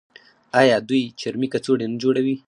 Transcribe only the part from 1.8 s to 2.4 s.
نه جوړوي؟